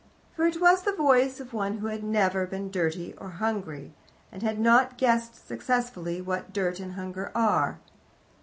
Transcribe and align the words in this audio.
For 0.35 0.47
it 0.47 0.59
was 0.59 0.81
the 0.81 0.93
voice 0.93 1.39
of 1.39 1.53
one 1.53 1.77
who 1.77 1.85
had 1.85 2.03
never 2.03 2.47
been 2.47 2.71
dirty 2.71 3.13
or 3.19 3.29
hungry, 3.29 3.93
and 4.31 4.41
had 4.41 4.59
not 4.59 4.97
guessed 4.97 5.47
successfully 5.47 6.19
what 6.19 6.51
dirt 6.51 6.79
and 6.79 6.93
hunger 6.93 7.31
are. 7.35 7.77